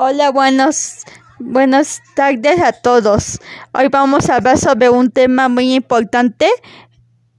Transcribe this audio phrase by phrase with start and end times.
[0.00, 1.02] Hola, buenos,
[1.40, 3.40] buenas tardes a todos.
[3.72, 6.48] Hoy vamos a hablar sobre un tema muy importante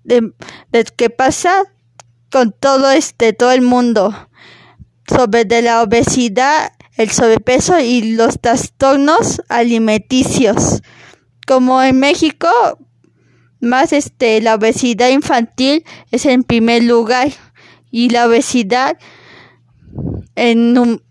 [0.03, 0.33] de,
[0.69, 1.63] de qué pasa
[2.29, 4.13] con todo este, todo el mundo,
[5.07, 10.81] sobre de la obesidad, el sobrepeso y los trastornos alimenticios.
[11.47, 12.49] Como en México,
[13.61, 17.29] más este, la obesidad infantil es en primer lugar
[17.89, 18.97] y la obesidad
[20.35, 21.01] en,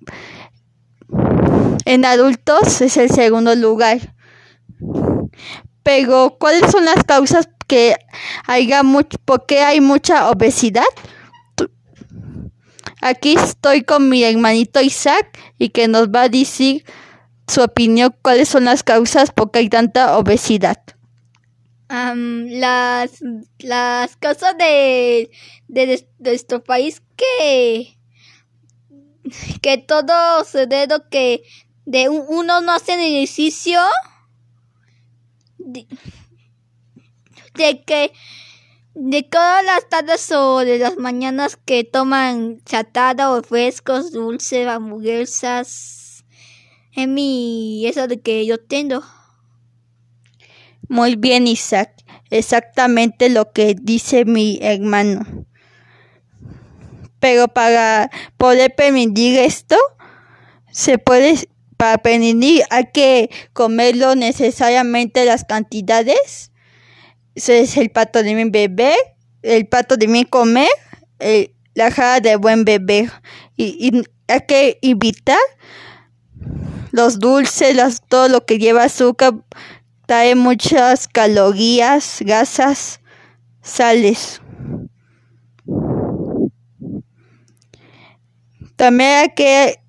[1.89, 4.15] en adultos es el segundo lugar.
[5.83, 7.97] Pero, ¿cuáles son las causas que
[8.47, 8.83] haya
[9.25, 10.85] por qué hay mucha obesidad?
[13.01, 16.85] Aquí estoy con mi hermanito Isaac y que nos va a decir
[17.47, 20.83] su opinión, cuáles son las causas por qué hay tanta obesidad.
[21.89, 23.13] las,
[23.61, 25.31] las causas de,
[25.69, 27.99] de, de, nuestro país que
[29.63, 31.43] que todo se debe que
[31.89, 33.81] de uno no hace ejercicio
[35.57, 35.87] de,
[37.87, 38.13] que
[38.95, 46.27] de todas las tardes o de las mañanas que toman chatada o frescos, dulces, hamburguesas.
[46.93, 49.03] Es mi eso de que yo tengo.
[50.89, 51.95] Muy bien, Isaac.
[52.29, 55.47] Exactamente lo que dice mi hermano.
[57.19, 59.77] Pero para poder permitir esto,
[60.71, 66.51] se puede, para permitir hay que comerlo necesariamente las cantidades.
[67.35, 68.95] Ese es el pato de mi bebé,
[69.43, 70.69] el pato de mi comer,
[71.75, 73.09] la jara de buen bebé.
[73.57, 75.39] Y, hay que evitar
[76.91, 79.33] los dulces, las, todo lo que lleva azúcar,
[80.07, 83.01] trae muchas calorías, grasas,
[83.63, 84.43] sales.
[88.77, 89.81] También hay que,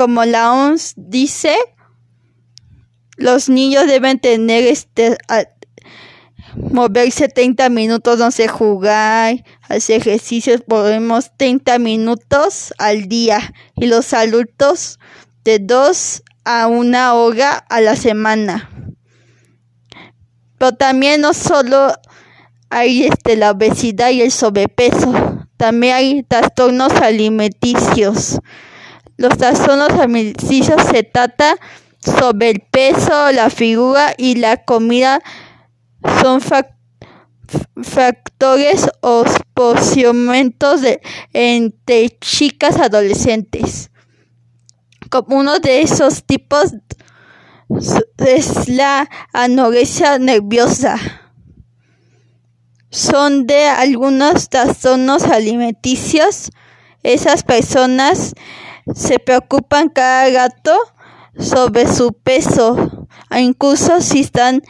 [0.00, 1.54] como la OMS dice,
[3.18, 5.18] los niños deben tener este
[6.56, 14.14] moverse 30 minutos, no sé, jugar, hacer ejercicios, podemos 30 minutos al día y los
[14.14, 14.98] adultos
[15.44, 18.70] de 2 a 1 hora a la semana.
[20.56, 21.92] Pero también no solo
[22.70, 25.12] hay este, la obesidad y el sobrepeso,
[25.58, 28.40] también hay trastornos alimenticios.
[29.20, 31.58] Los trastornos alimenticios se trata
[32.02, 35.20] sobre el peso, la figura y la comida.
[36.22, 36.40] Son
[37.82, 40.80] factores o posicionamientos
[41.34, 43.90] entre chicas adolescentes.
[45.10, 46.72] Como uno de esos tipos
[48.16, 50.98] es la anorexia nerviosa
[52.90, 56.50] son de algunos trastornos alimenticios.
[57.02, 58.34] Esas personas
[58.94, 60.76] se preocupan cada gato
[61.38, 63.06] sobre su peso,
[63.38, 64.62] incluso si están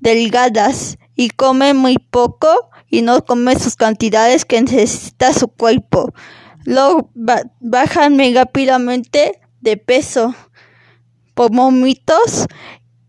[0.00, 6.12] delgadas y comen muy poco y no comen sus cantidades que necesita su cuerpo.
[6.64, 7.10] Luego
[7.60, 10.34] bajan muy rápidamente de peso
[11.34, 12.46] por vómitos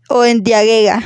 [0.08, 1.02] o en diarrea.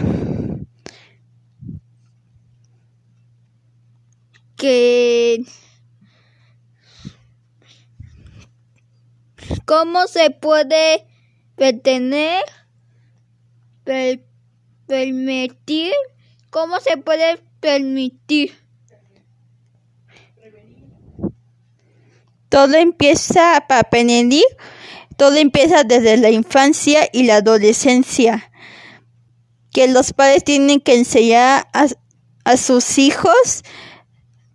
[4.59, 5.45] que
[9.69, 11.07] cómo se puede
[11.59, 12.43] detener,
[14.87, 15.93] permitir,
[16.49, 18.57] cómo se puede permitir.
[22.49, 24.45] Todo empieza para prevenir,
[25.19, 28.51] todo empieza desde la infancia y la adolescencia,
[29.71, 31.89] que los padres tienen que enseñar a,
[32.45, 33.65] a sus hijos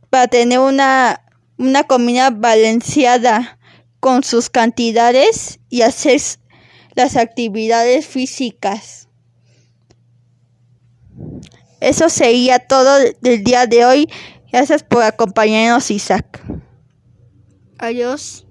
[0.09, 1.21] para tener una,
[1.59, 3.59] una comida balanceada
[4.03, 6.19] con sus cantidades y hacer
[6.93, 9.07] las actividades físicas.
[11.79, 14.09] Eso sería todo del día de hoy.
[14.51, 16.43] Gracias por acompañarnos, Isaac.
[17.77, 18.45] Adiós.